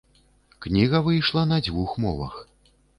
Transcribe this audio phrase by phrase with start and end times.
[0.67, 2.45] Кніга выйшла на дзвюх мовах.